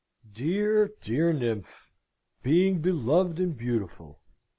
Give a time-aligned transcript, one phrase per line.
[0.33, 1.91] Dear, dear nymph!
[2.41, 4.19] Being beloved and beautiful!